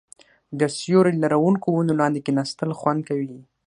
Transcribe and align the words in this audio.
د 0.59 0.61
سیوري 0.77 1.13
لرونکو 1.23 1.67
ونو 1.71 1.93
لاندې 2.01 2.23
کیناستل 2.25 2.69
خوند 2.79 3.01
کوي. 3.09 3.35